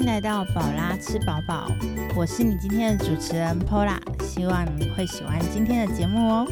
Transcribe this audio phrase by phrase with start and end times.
[0.00, 1.70] 迎来到宝拉吃饱饱，
[2.16, 6.46] 我是你今天的主持人 Pola，希望你会喜欢今天的节目哦。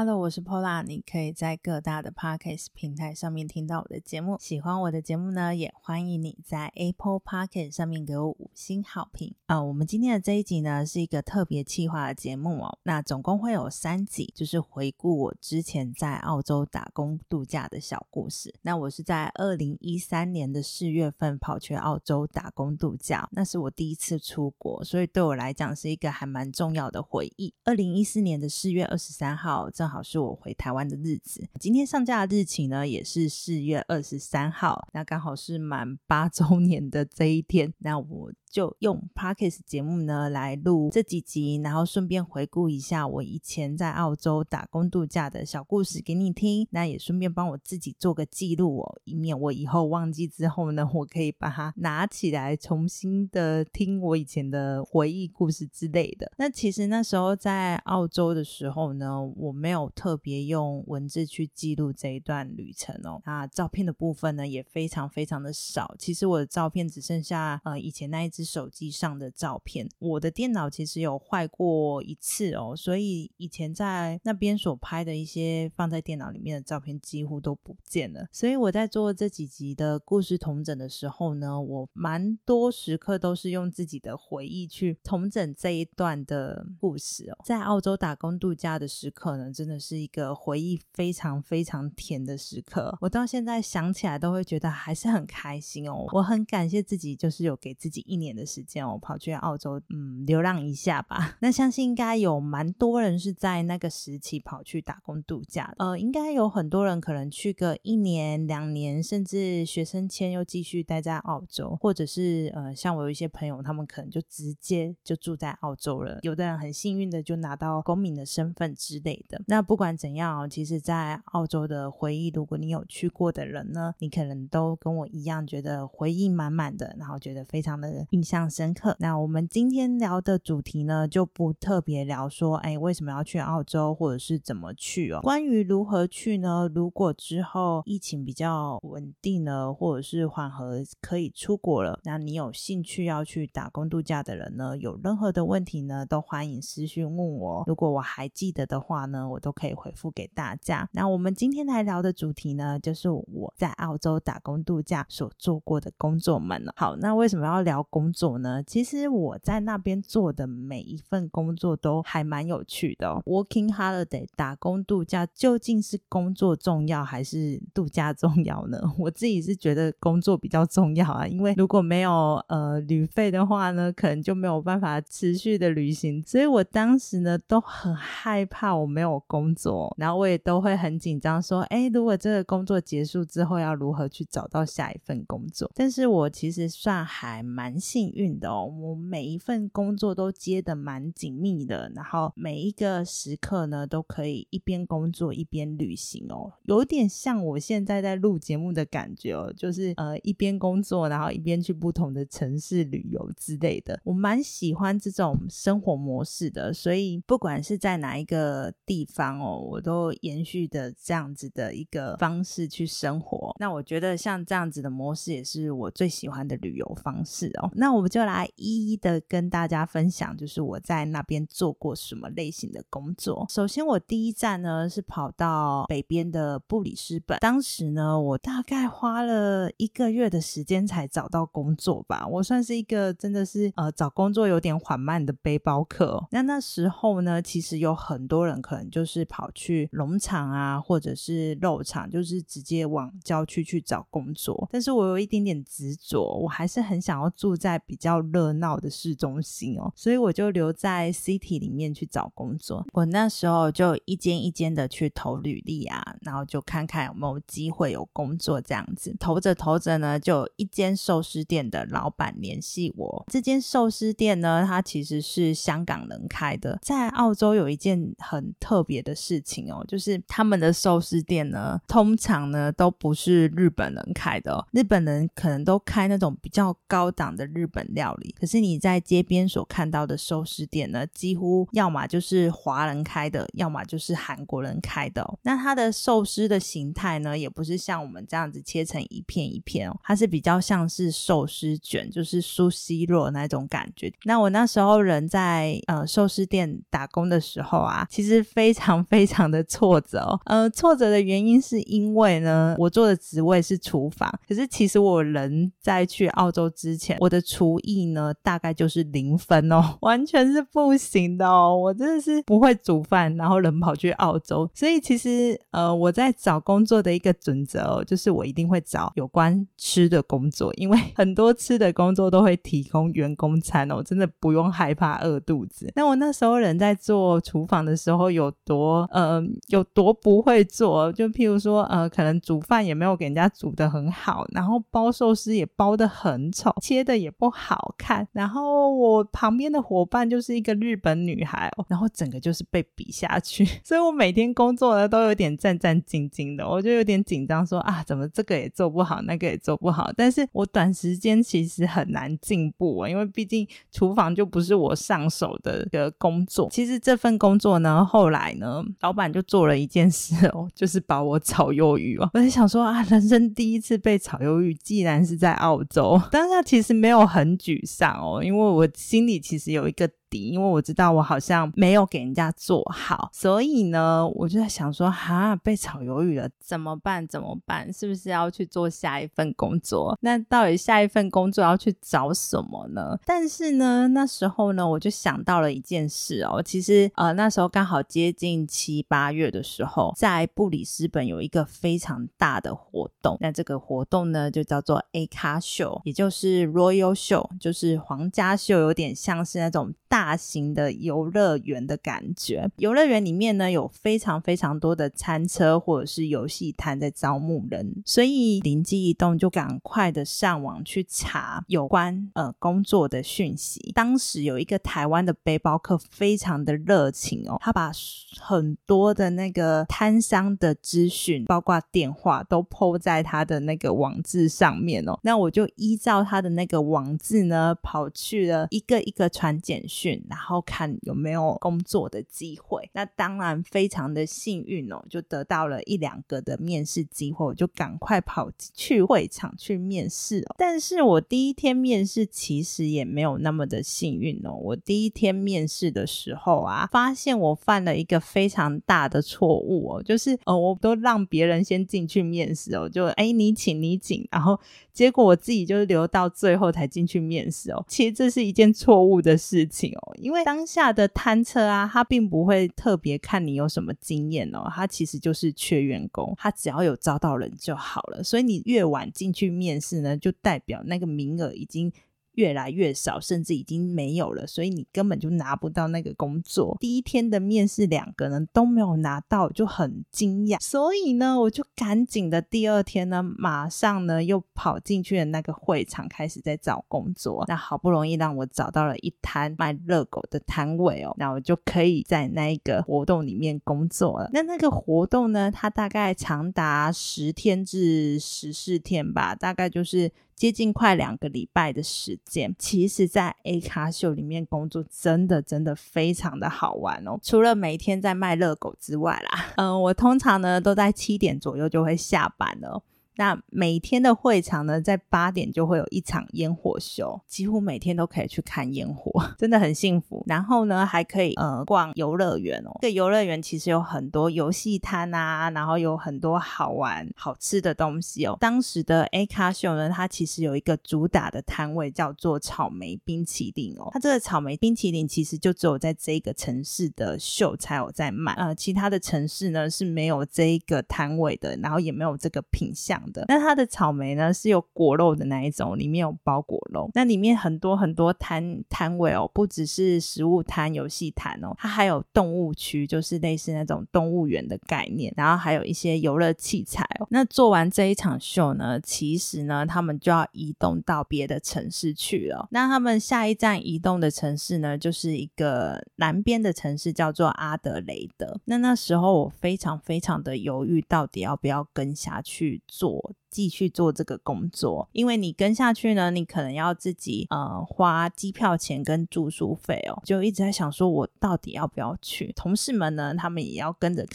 [0.00, 4.38] Hello，我是 Pola，你可以在各大的 Podcast 平台上面听到我的节目。
[4.40, 9.62] 喜欢我的节目呢，也欢迎你在 Apple Podcast 上面给我五星好评啊！
[9.62, 12.78] 我们今天的这一集呢，是一个特别企划的节目哦。
[12.84, 18.54] 那总共会有三集，就是回顾我之前在澳洲打工度假的小故事。
[18.62, 27.52] 那我是在二零一三年的四月份跑去澳洲打工度假，那是我第一次出国，所以对我来讲是一个还蛮重要的回忆。
[27.64, 29.68] 二零一四年的四月二十三号。
[29.80, 38.32] 正好是我回台湾的日子，今天上架的日期呢也是四月二十三号，那刚好是满八周年的这一天，那我。
[38.50, 46.66] 就用 Parkes 节目呢来录这几集，然后顺便回顾一下我以前在澳洲打工度假的小故事给你听。
[46.72, 56.32] 那也顺便帮我自己做个记录哦，以免我以后忘记之后呢，我可以把它拿起来重新的听我以前的回忆故事之类的。
[56.36, 63.22] 那其实那时候在澳洲的时候呢，我没有特别用文字去记录这一段旅程哦。
[63.24, 65.94] 那照片的部分呢也非常非常的少。
[65.96, 68.39] 其实我的照片只剩下呃以前那一只。
[68.44, 78.26] 手机上的照片，我的电脑其实有坏过一次哦，所以以前在那边所拍的一些放在电脑里面的照片几乎都不见了。
[78.32, 87.38] 所以我在做这几集的故事同整的时候呢，我蛮多时刻都是用自己的回忆去同整这一段的故事哦。
[87.44, 92.96] 在澳洲打工度假的时刻呢，真的是一个回忆非常非常甜的时刻。
[93.00, 96.06] 我到现在想起来都会觉得还是很开心哦。
[96.12, 98.29] 我很感谢自己，就是有给自己一年。
[98.34, 101.36] 的时间，我跑去澳洲，嗯，流浪一下吧。
[101.40, 105.74] 那相信应该有蛮多人是在那个时期跑去打工度假。
[105.78, 116.18] 呃，应该有很多人可能去个一年、两年，甚至学生签又继续待在澳洲，或者是呃，像我有一些朋友，他们可能就直接就住在澳洲了。
[116.22, 119.40] 有的人很幸运的就拿到公民的身份之类的。
[119.46, 128.06] 那不管怎样，其实，在澳洲的回忆，如果你有去过的人呢，你可能都跟我一样，觉得回忆满满的，然后觉得非常的。
[128.20, 128.94] 印象深刻。
[128.98, 135.20] 那我们今天聊的主题呢，就不特别聊说，哎，为什么要去澳洲，或者是怎么去哦？
[135.22, 136.70] 关于如何去呢？
[136.74, 147.64] 如果之后疫情比较稳定了，或者是缓和，可以出国了，那你有兴趣要去打工度假的人呢，有任何的问题呢，都欢迎私讯问我。
[147.66, 150.86] 如果我还记得的话呢，我都可以回复给大家。
[150.92, 156.74] 那我们今天来聊的主题呢，就是我在澳洲打工度假所做过的工作们了。
[156.76, 158.09] 好，那为什么要聊工？
[158.12, 158.62] 做呢？
[158.62, 163.08] 其实我在那边做的每一份工作都还蛮有趣的。
[163.26, 168.80] Working holiday 打工度假究竟是工作重要还是度假重要呢？
[168.98, 176.22] 我自己是觉得工作比较重要啊，因为如果没有呃旅费的话呢，可能就没有办法持续的旅行。
[176.26, 185.70] 所以我当时呢都很害怕我没有工作，然后我也都会很紧张，说哎，如果这个工作结束之后要如何去找到下一份工作？
[185.74, 187.99] 但是我其实算还蛮幸。
[188.00, 213.54] 幸运的哦，我每一份工作都接的蛮紧密的，然后每一个时刻呢，都可以一边工作一边旅行哦，有点像我现在在录节目的感觉哦，就是呃一边工作，然后一边去不同的城市旅游之类的，我蛮喜欢这种生活模式的，所以不管是在哪一个地方哦，我都延续的这样子的一个方式去生活。
[213.58, 217.70] 那我觉得像这样子的模式也是我最喜欢的旅游方式哦。
[217.74, 223.44] 那那我们就来一一的跟大家分享，就是我在那边做过什么类型的工作。
[223.50, 232.24] 首先，我第一站呢是跑到北边的布里斯本，当时呢我大概花了一个月的时间才找到工作吧。
[232.28, 236.24] 我算是一个真的是呃找工作有点缓慢的背包客。
[236.30, 244.68] 那那时候呢，其实有很多人可能就是跑去农场啊，或者是肉场，就是直接往郊区去找工作。
[244.70, 247.69] 但是我有一点点执着，我还是很想要住在。
[247.70, 252.84] 在比较热闹的市中心哦，所以我就留在 city 里面去找工作。
[252.92, 259.14] 我那时候就一间一间的去投履历啊，然后就看看有没有机会有工作这样子。
[259.20, 263.24] 投着投着呢，就一间寿司店的老板联系我。
[263.28, 266.78] 这间寿司店呢，它其实是香港人开的。
[266.82, 274.66] 在澳洲有一件很特别的事情哦，就是他们的寿司店呢，通常呢都不是日本人开的。
[274.72, 277.59] 日本人可能都开那种比较高档的日。
[277.60, 278.34] 日本料理。
[278.40, 285.38] 可是你在街边所看到的寿司店呢，几乎要么就是华人开的，要么就是韩国人开的。
[285.42, 294.10] 那它的寿司的形态呢，也不是像我们这样子切成一片一片哦，它是比较像是寿司卷，就是酥西肉那种感觉。
[294.24, 300.40] 那我那时候人在呃寿司店打工的时候啊，其实非常非常的挫折哦。
[300.46, 325.90] 呃，挫折的原因是因为呢，我做的职位是厨房，可是其实我人在去澳洲之前，我的厨艺呢大概就是零分哦， 完全是不行的哦，我真的是不会煮饭，然后人跑去澳洲，所以其实呃我在找工作的一个准则哦，就是我一定会找有关吃的工作，因为很多吃的工作都会提供员工餐哦，真的不用害怕饿肚子。
[325.96, 338.28] 那我那时候人在做厨房的时候有多呃有多不会做，就譬如说呃可能煮饭也没有给人家煮的很好，然后包寿司也包的很丑，切的也不好看。
[338.32, 350.12] 然后我旁边的伙伴就是一个日本女孩，然后整个就是被比下去， 所以我每天工作呢都有点战战兢兢的，我就有点紧张，说啊怎么这个也做不好，那个也做不好。
[350.14, 356.68] 但是我短时间其实很难进步啊，因为毕竟厨房就不是我上手的一个工作。
[356.70, 362.28] 其实这份工作呢，后来呢，老板就做了一件事哦， 就是把我炒鱿鱼哦。
[362.34, 370.10] 我在想说啊，人生第一次被炒鱿鱼，既然是在澳洲，当下其实没有很沮丧哦，因为我心里其实有一个。
[370.38, 377.26] 因为我知道我好像没有给人家做好，所以呢，我就在想说，哈，被炒鱿鱼了，怎么办？
[377.26, 377.92] 怎么办？
[377.92, 380.16] 是不是要去做下一份工作？
[380.20, 383.18] 那到底下一份工作要去找什么呢？
[383.26, 400.19] 但是呢，那时候呢，我就想到了一件事哦，其实呃，那时候刚好接近七八月的时候，在布里斯本有一个非常大的活动，那这个活动呢，就叫做 A 卡秀，也就是 Royal Show，就是皇家秀，有点像是那种大。
[400.20, 413.92] 大型的游乐园的感觉，游乐园里面呢有非常非常多的餐车或者是游戏摊在招募人，所以灵机一动就赶快的上网去查有关呃工作的讯息。
[413.94, 417.90] 当时有一个台湾的背包客非常的热情哦，他把
[418.38, 425.18] 很多的那个摊商的资讯，包括电话都铺在他的那个网志上面哦。
[425.22, 430.09] 那我就依照他的那个网志呢，跑去了一个一个传简讯。
[430.28, 440.54] 然后看有没有工作的机会，那当然非常的幸运哦，就得到了一两个的面试机会，我就赶快跑去会场去面试哦。
[440.56, 444.54] 但是我第一天面试其实也没有那么的幸运哦。
[444.54, 454.58] 我第一天面试的时候啊，发现我犯了一个非常大的错误哦，就是呃，我都让别人先进去面试哦，就哎你请你请，然后
[454.92, 457.84] 结果我自己就留到最后才进去面试哦。
[457.86, 459.90] 其实这是一件错误的事情。
[460.16, 468.22] 因为当下的摊车啊，他并不会特别看你有什么经验哦，他其实就是缺员工，他只要有招到人就好了。
[468.22, 471.92] 所以你越晚进去面试呢，就代表那个名额已经。
[472.34, 476.76] 越来越少，甚至已经没有了，所以你根本就拿不到那个工作。
[476.80, 480.60] 第一天的面试，两个人都没有拿到，就很惊讶。
[480.60, 487.44] 所以呢，我就赶紧的第二天呢，马上呢又跑进去了那个会场，开始在找工作。
[487.48, 494.30] 那好不容易让我找到了一摊卖热狗的摊位哦，那我就可以在那一个活动里面工作了。
[494.32, 500.10] 那那个活动呢，它大概长达十天至十四天吧，大概就是。
[500.40, 507.18] 接近快两个礼拜的时间，其实，在 A 咖秀里面工作真的真的非常的好玩哦。
[507.22, 512.82] 除了每天在卖热狗之外啦，嗯， 我通常呢都在七点左右就会下班了。
[513.20, 520.24] 那每天的会场呢，在八点就会有一场烟火秀，几乎每天都可以去看烟火， 真的很幸福。
[520.26, 522.78] 然后呢，还可以呃逛游乐园哦。
[522.80, 528.38] 这个游乐园其实有很多游戏摊啊，然后有很多好玩好吃的东西哦。
[528.40, 533.90] 当时的 A 卡秀呢，它其实有一个主打的摊位叫做草莓冰淇淋哦。
[533.92, 542.98] 它这个草莓冰淇淋其实就只有在这个城市的秀才有在卖，呃，其他的城市呢是没有这一个摊位的，然后也没有这个品相。
[543.28, 546.90] 那它的草莓呢是有果肉的那一种，里面有包果肉。
[546.94, 555.12] 那里面很多很多摊摊位哦，不只是食物摊、游戏摊哦，它还有动物区，就是类似那种动物园的概念。
[555.16, 557.06] 然后还有一些游乐器材哦。
[557.10, 562.48] 那做完这一场秀呢，其实呢，他们就要移动到别的城市去了。
[562.50, 568.38] 那他们下一站移动的城市呢，就是一个南边的城市，叫做阿德雷德。
[568.44, 572.99] 那那时候我非常非常的犹豫，到底要不要跟下去做。
[573.30, 582.32] 继续做这个工作，因为你跟下去呢，你可能要自己呃花机票钱跟住宿费哦，就一直在想说，我到底要不要去？
[582.32, 584.06] 同事们呢，他们也要跟着。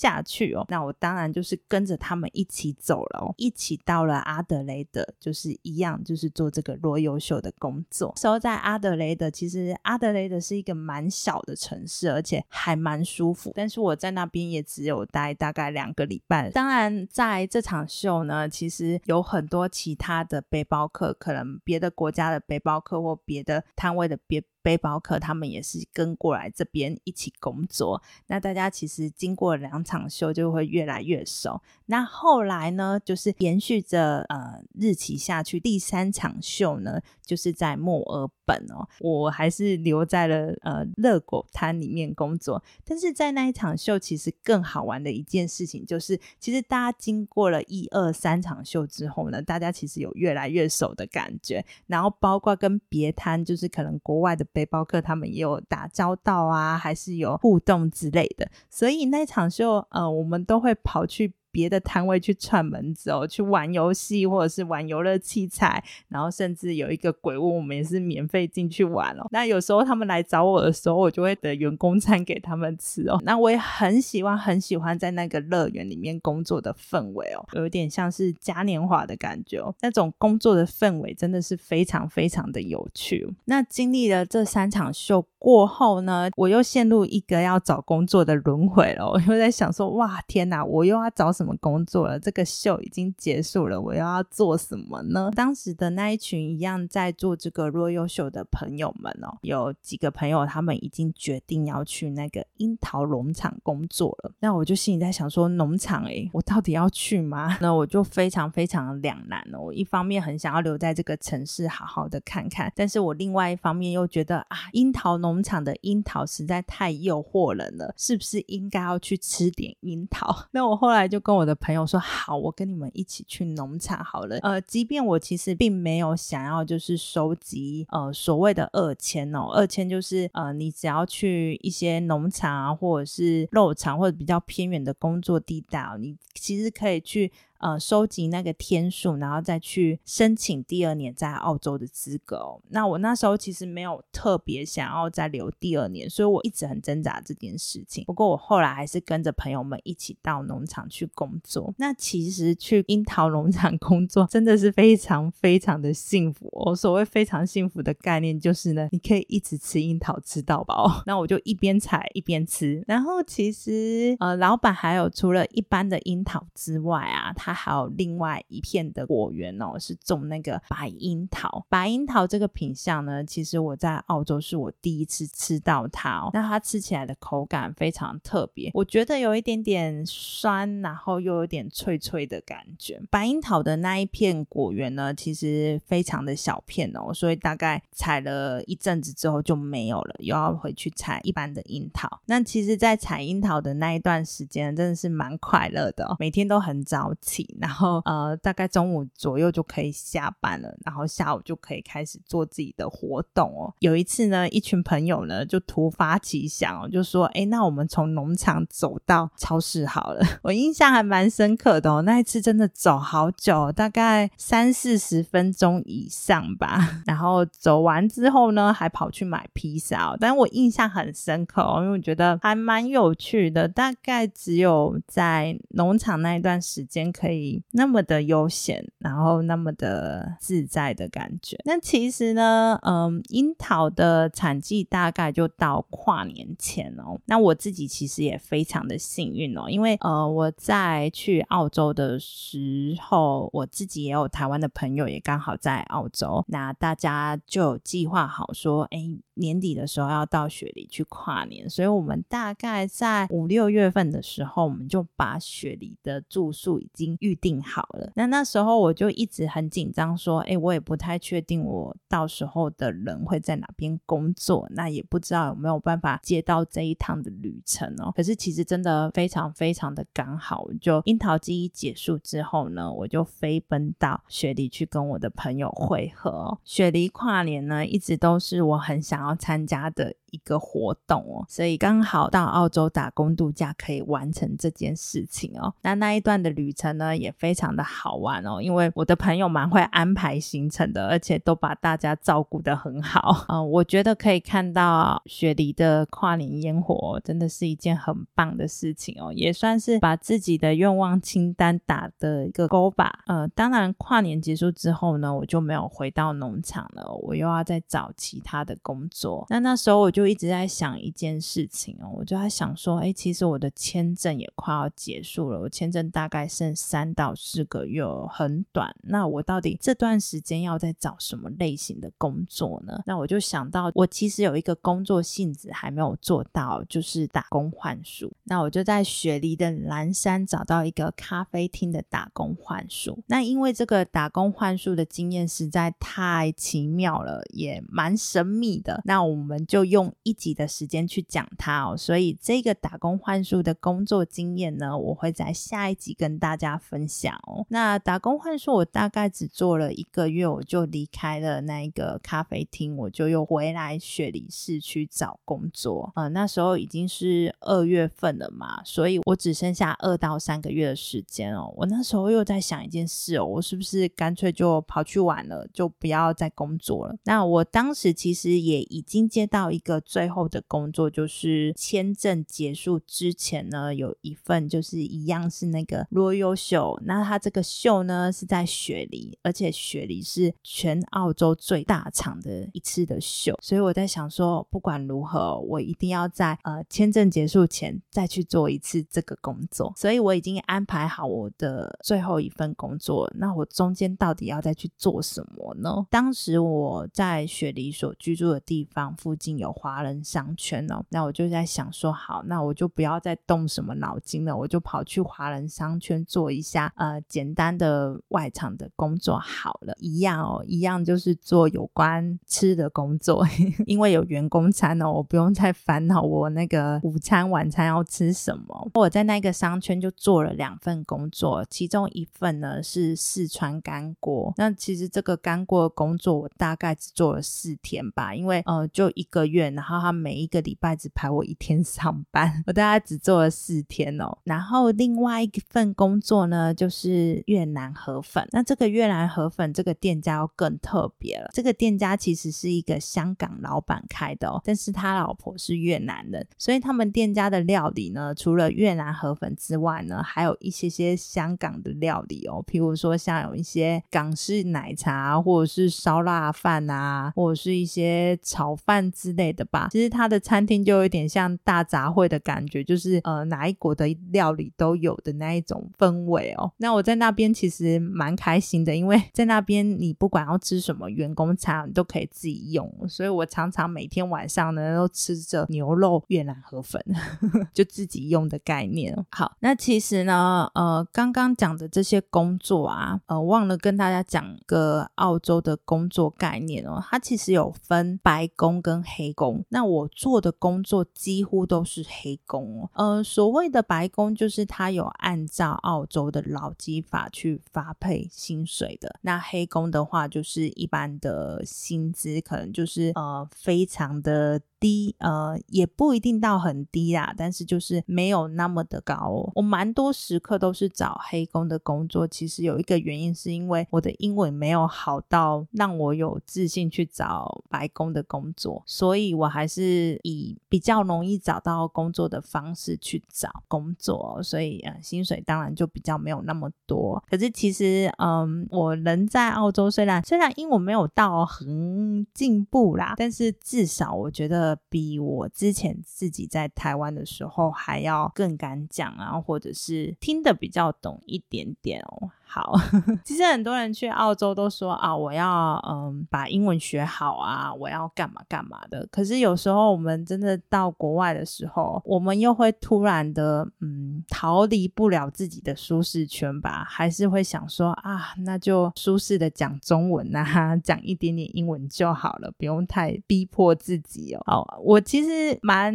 [0.00, 8.14] 下去哦，那我当然就是跟着他们一起走了哦，一起到了阿德雷德，就是一样，就是做这个若优秀的工作。
[8.16, 13.52] 时候在阿德雷德，其实阿德雷德是一个蛮小的城市，而且还蛮舒服。
[13.54, 16.48] 但是我在那边也只有待大概两个礼拜。
[16.50, 24.42] 当然，在这场秀呢，其实有很多其他的背包客，可能别的国家的背包客或别的摊位的别。
[24.62, 31.60] 背包客他们也是跟过来这边一起工作，那大家其实经过两场秀就会越来越熟。
[31.86, 42.62] 那后来呢，就是延续着呃日期下去，第三场秀呢就是在墨尔本哦，我还是留在了呃热狗摊里面工作。
[42.84, 54.46] 但是在那一场秀，其实更好玩的一件事情就是，其实大家经过了一二三场秀之后呢，大家其实有越来越熟的感觉，然后包括跟别摊，就是可能国外的。
[54.52, 61.34] 背包客他们也有打交道啊，还是有互动之类的，所以那场秀，呃，我们都会跑去。
[61.52, 69.26] 别的摊位去串门子哦，去玩游戏或者是玩游乐器材，然后甚至有一个鬼屋，我们也是免费进去玩哦。
[69.30, 73.18] 那有时候他们来找我的时候，我就会得员工餐给他们吃哦。
[73.22, 79.74] 那我也很喜欢很喜欢在那个乐园里面工作的氛围哦，有点像是嘉年华的感觉哦。
[79.80, 83.28] 那种工作的氛围真的是非常非常的有趣。
[83.46, 89.10] 那经历了这三场秀过后呢，我又陷入一个要找工作的轮回了。
[89.10, 91.30] 我又在想说，哇，天哪，我又要找。
[91.40, 92.20] 什么工作了？
[92.20, 95.30] 这个秀已经结束了，我又要做什么呢？
[95.34, 104.32] 当时的那一群一样在做这个若优秀的朋友们哦，有几个朋友他们已经决定要去那个樱桃农场工作了。
[104.40, 107.56] 那我就心里在想说，农场诶，我到底要去吗？
[107.62, 109.60] 那我就非常非常两难哦。
[109.60, 120.44] 我一方面很想要留在这个城市好好的看看，但是我另外一方面又觉得啊，樱桃农场的樱桃实在太诱惑人了，是不是应该要去吃点樱桃？
[120.52, 121.18] 那我后来就。
[121.30, 124.36] 跟我的朋友说好，我跟你们一起去农场好了。
[124.38, 137.30] 呃，即便我其实并没有想要就是收集呃所谓的二千哦，二千就是呃你只要去一些农场啊，或者是肉场或者比较偏远的工作地带，你其实可以去。
[137.60, 142.58] 呃，收集那个天数，然后再去申请第二年在澳洲的资格。
[142.70, 148.04] 那我那时候其实没有特别想要再留第二年，所以我一直很挣扎这件事情。
[148.04, 151.74] 不过我后来还是跟着朋友们一起到农场去工作。
[151.76, 156.48] 那其实去樱桃农场 工作真的是非常非常的幸福。
[156.52, 161.02] 我所谓非常幸福的概念就是呢，你可以一直吃樱桃吃到饱。
[161.04, 162.82] 那我就一边采一边吃。
[162.86, 171.64] 然后其实呃，老板还有除了一般的樱桃之外啊，他还有另外一片的果园哦，是种那个白樱桃。
[171.68, 176.30] 白樱桃这个品相呢，其实我在澳洲是我第一次吃到它哦。
[176.32, 183.00] 那它吃起来的口感非常特别，我觉得有一点点酸，然后又有点脆脆的感觉。
[183.10, 192.20] 白樱桃的那一片果园呢，其实非常的小片哦，所以大概采了一阵子之后就没有了，又要回去采一般的樱桃。
[192.26, 197.39] 那其实，在采樱桃的那一段时间，真的是蛮快乐的，每天都很早起。
[197.60, 203.74] 然后呃，大概中午左右就可以下班了，然后下午就可以开始做自己的活动哦。
[203.80, 210.20] 有一次呢，一群朋友呢就突发奇想哦，就说：“哎，那我们从农场走到超市好了。
[210.42, 217.02] ”我印象还蛮深刻的哦，那一次真的走好久，大概三四十分钟以上吧。
[217.06, 223.66] 然后走完之后呢，还跑去买披萨哦，但我印象很深刻哦，因为我觉得还蛮有趣的。
[223.66, 227.29] 大概只有在农场那一段时间可以。
[227.30, 231.58] 以那么的悠闲，然后那么的自在的感觉。
[231.64, 237.20] 那其实呢，嗯，樱桃的产季大概就到跨年前哦。
[237.26, 249.18] 那我自己其实也非常的幸运哦，因为呃，我在去澳洲的时候，我自己也有台湾的朋友也刚好在澳洲，那大家就计划好说，哎。
[249.40, 258.12] 年底的时候要到雪梨去跨年，所以我们大概在五六月份的时候，我们就把雪梨的住宿已经预定好了。
[258.14, 276.58] 那那时候我就一直很紧张，说：“哎，我也不太确定我到时候的人会在哪边工作，那也不知道有没有办法接到这一趟的旅程哦。”可是其实真的非常非常的刚好，就樱桃季一结束之后呢，我就飞奔到雪梨去跟我的朋友会合。
[276.62, 279.29] 雪梨跨年呢，一直都是我很想要。
[279.36, 285.72] 参加的一个活动哦，所以刚好到澳洲打工度假可以完成这件事情哦。
[285.82, 293.62] 那那一段的旅程呢也非常的好玩哦，因为我的朋友蛮会安排行程的，而且都把大家照顾得很好啊。
[293.62, 303.20] 我觉得可以看到雪梨的跨年烟火，真的是一件很棒的事情哦，也算是把自己的愿望清单打的一个勾吧。
[303.26, 309.46] 呃，当然跨年结束之后呢，我就没有回到农场了，我又要再找其他的工作。
[309.48, 318.94] 那那时候我就就一直在想一件事情哦，我就在想说，哎，其实我的签证也快要结束了，我签证大概剩三到四个月，很短。
[319.04, 323.00] 那我到底这段时间要在找什么类型的工作呢？
[323.06, 328.30] 那我就想到，我其实有一个工作性质还没有做到，就是打工换宿。
[328.44, 333.18] 那我就在雪梨的蓝山找到一个咖啡厅的打工换宿。
[333.28, 339.00] 那因为这个打工换宿的经验实在太奇妙了，也蛮神秘的。
[339.06, 341.96] 那我们就用一集的时间去讲它哦。
[341.96, 347.66] 所以这个打工换宿的工作经验呢，我会在下一集跟大家分享哦。
[347.68, 356.12] 那打工换宿我大概只做了一个月，我就离开了那一个咖啡厅，我就又回来雪梨市区找工作。
[356.16, 361.72] 呃，那时候已经是二月份了嘛，所以我只剩下二到三个月的时间哦。
[361.76, 367.16] 我那时候又在想一件事哦，我是不是干脆就跑去玩了，就不要再工作了？
[367.24, 377.00] 那我当时其实也已经接到一个最后的工作，就是签证结束之前呢，有一份就是一样是那个 Royal Show。
[377.04, 389.92] 那它这个秀呢是在雪梨，而且雪梨是全澳洲最大场的一次的秀，所以我在想说，不管如何，我一定要在呃签证结束前再去做一次这个工作。
[389.96, 393.30] 所以我已经安排好我的最后一份工作。
[393.34, 396.06] 那我中间到底要再去做什么呢？
[396.10, 409.92] 当时我在雪梨所居住的地方附近有花华人商圈哦，那我就在想说，好，那我就不要再动什么脑筋了，我就跑去华人商圈做一下呃简单的外场的工作好了。
[409.98, 413.44] 一样哦，一样就是做有关吃的工作，
[413.84, 418.88] 因为有员工餐哦，我不用再烦恼我那个午餐晚餐要吃什么。
[418.94, 424.54] 我在那个商圈就做了两份工作，其中一份呢是四川干锅。
[424.56, 434.36] 那其实这个干锅的工作我大概只做了四天吧，因为呃就一个月，然后他每一个礼拜只排我一天 上班，我大概只做了四天哦。
[434.44, 459.88] 然后另外一份工作呢就是越南河粉，那这个越南河粉这个店家要更特别了，这个店家其实是一个香港老板开的哦，但是他老婆是越南人，所以他们店家的料理呢，除了越南河粉之外呢，还有一些些香港的料理哦，譬如说像有一些港式奶茶，或者是烧腊饭啊，或者是一些炒饭之类的吧。
[459.90, 466.70] 其实他的餐厅就有点像大杂烩的感觉，就是呃哪一国的料理都有的那一种氛围哦。
[466.78, 477.02] 那我在那边其实蛮开心的，因为在那边你不管要吃什么员工餐，你都可以自己用，所以我常常每天晚上呢都吃着牛肉越南河粉，
[477.72, 479.16] 就自己用的概念。
[479.30, 489.49] 好，那其实呢，呃，刚刚讲的这些工作啊，呃，忘了跟大家讲个澳洲的工作概念哦，它其实有分白工跟黑工。
[489.68, 492.90] 那我做的工作几乎都是黑工哦。
[492.94, 499.18] 呃，所谓的白工就是他有按照澳洲的劳基法去发配薪水的。
[499.22, 504.60] 那黑工的话，就是一般的薪资，可能就是呃，非常的。
[504.80, 509.52] 低呃也不一定到很低啦，但是就是没有那么的高哦。
[509.56, 527.22] 我蛮多时刻都是找黑工的工作，其实有一个原因是因为我的英文没有好到让我有自信去找白工的工作，所以我还是以比较容易找到工作的方式去找工作，所以呃薪水当然就比较没有那么多。
[527.28, 534.78] 可是其实嗯我人在澳洲，虽然虽然英文没有到很进步啦，但是至少我觉得。
[534.90, 542.28] 比我之前自己在台湾的时候还要更敢讲啊，或者是听得比较懂一点点哦。
[542.52, 542.74] 好，
[543.24, 549.06] 其实很多人去澳洲都说啊，我要嗯把英文学好啊，我要干嘛干嘛的。
[549.12, 564.66] 可是有时候我们真的到国外的时候，我们又会突然的嗯逃离不了自己的舒适圈吧，还是会想说啊，那就舒适的讲中文啊， 讲一点点英文就好了，不用太逼迫自己哦。
[564.82, 565.94] 我其实蛮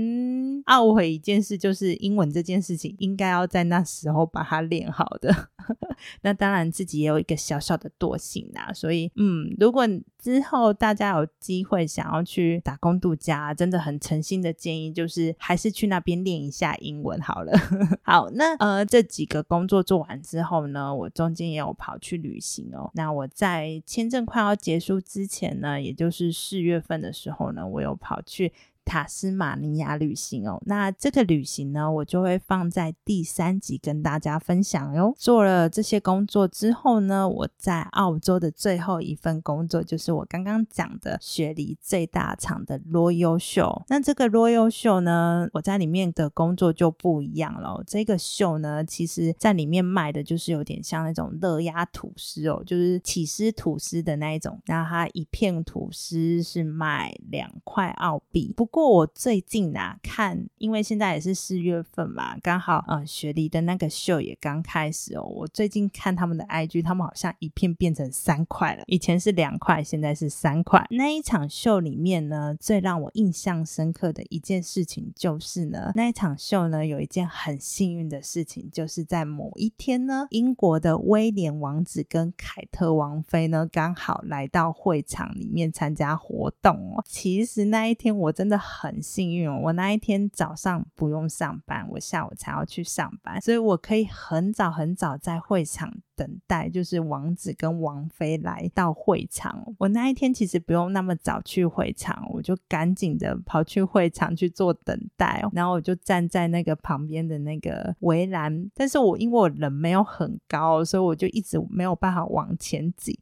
[0.68, 5.50] 懊悔一件事，就是英文这件事情应该要在那时候把它练好的。
[6.22, 9.84] 那当然自己也有一个小小的惰性啊，所以嗯，如果
[10.20, 17.52] 之后大家有机会想要去打工度假，真的很诚心的建议，就是还是去那边练一下英文好了。
[18.06, 22.92] 好，那呃这几个工作做完之后呢，我中间也有跑去旅行哦。
[22.94, 28.54] 那我在签证快要结束之前呢，也就是四月份的时候呢，我有跑去。
[28.86, 35.12] 塔斯马尼亚旅行哦，那这个旅行呢，我就会放在第三集跟大家分享哟。
[35.18, 43.84] 做了这些工作之后呢，我在澳洲的最后一份工作就是我刚刚讲的雪梨最大厂的 Royal Show。
[43.90, 47.84] 那这个 Royal Show 呢，我在里面的工作就不一样了。
[47.88, 54.62] 这个秀呢，其实在里面卖的就是有点像那种热压吐司哦，就是起司吐司的那一种。
[54.68, 58.70] 那它一片吐司是卖两块澳币，不。
[58.76, 65.24] 不过我最近啊看，因为现在也是四月份嘛，刚好呃雪梨的那个秀也刚开始哦。
[65.24, 70.86] 我最近看他们的 IG，他们好像一片变成三块了，以前是两块，现在是三块。
[70.90, 87.02] 那一场秀里面呢，最让我印象深刻的一件事情就是呢，那一场秀呢有一件很幸运的事情，就是在某一天呢，英国的威廉王子跟凯特王妃呢刚好来到会场里面参加活动哦。
[87.08, 88.65] 其实那一天我真的。
[88.66, 99.74] 很幸运哦，我那一天早上不用上班，我下午才要去上班，所以我可以很早很早在会场等待，就是王子跟王妃来到会场。
[99.78, 113.20] 我那一天其实不用那么早去会场，我就赶紧的跑去会场去做等待，然后我就站在那个旁边的那个围栏，但是我因为我人没有很高，所以我就一直没有办法往前挤。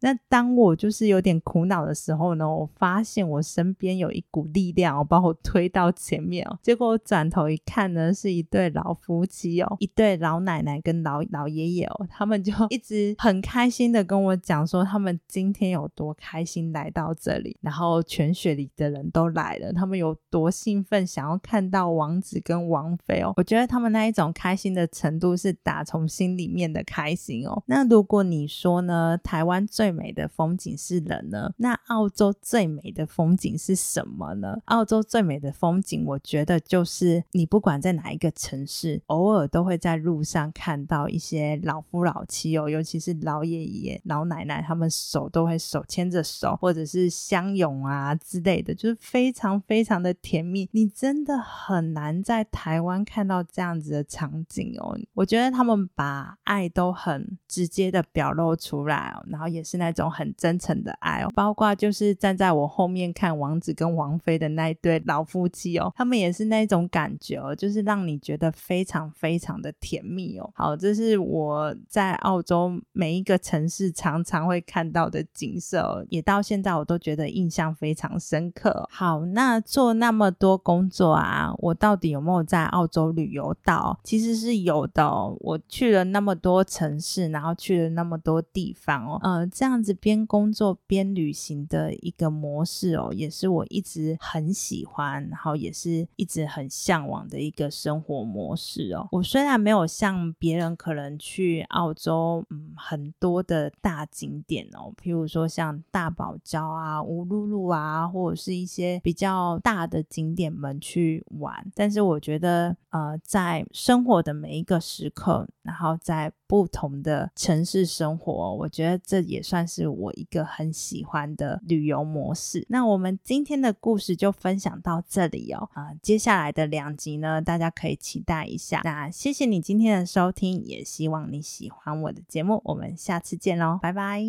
[0.00, 6.58] 那当我就是有点苦恼的时候呢，我发现我身边有一股力量，把我推到前面哦。
[6.62, 23.32] 结果我转头一看呢，是一对老夫妻哦，一对老奶奶跟老老爷爷哦，他们就 一直很开心的跟我讲说，他们今天有多开心来到这里，然后全雪里的人都来了，他们有多兴奋，想要看到王子跟王妃哦。
[23.36, 27.62] 我觉得他们那一种开心的程度是打从心里面的开心哦。
[27.66, 31.48] 那如果你说呢，台湾最最美的风景是人呢？
[31.58, 34.58] 那澳洲最美的风景是什么呢？
[34.64, 50.68] 澳洲最美的风景，我觉得就是你不管在哪一个城市，偶尔都会在路上看到一些老夫老妻哦，尤其是老爷爷、老奶奶，他们手都会手牵着手，或者是相拥啊之类的，就是非常非常的甜蜜。
[50.72, 54.98] 你真的很难在台湾看到这样子的场景哦。
[55.14, 59.75] 我觉得他们把爱都很直接的表露出来哦，然后也是。
[59.76, 70.50] 那种很真诚的爱哦，包括就是站在我后面看王子跟王妃的那一对老夫妻哦，他们也是那种感觉哦，就是让你觉得非常非常的甜蜜哦。
[70.54, 78.88] 好，这是我在澳洲每一个城市常常会看到的景色，也到现在我都觉得印象非常深刻。
[78.90, 83.98] 好，那做那么多工作啊，我到底有没有在澳洲旅游到？
[84.02, 85.10] 其实是有的，
[85.40, 99.08] 我去了那么多城市，然后去了那么多地方哦，呃，这样子边工作边旅行的一个模式哦，也是我一直很喜欢，然后也是一直很向往的一个生活模式哦。
[99.10, 122.66] 我虽然没有像别人可能去澳洲，嗯，很多的大景点哦，譬如说像大堡礁啊、乌鲁鲁啊，或者是一些比较大的景点们去玩，但是我觉得，呃，在生活的每一个时刻，然后在不同的城市生活，我觉得这也算算是我一个很喜欢的旅游模式。
[122.68, 125.70] 那我们今天的故事就分享到这里哦。
[125.72, 128.82] 啊，接下来的两集呢，大家可以期待一下。
[128.84, 132.60] 那谢谢你今天的收听，也希望你喜欢我的节目。
[132.64, 134.26] 我们下次见喽，拜拜。